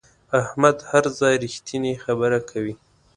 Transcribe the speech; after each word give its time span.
احمد 0.41 0.77
هر 0.89 1.03
ځای 1.19 1.35
رښتینې 1.43 1.93
خبره 2.03 2.39
کوي. 2.49 2.75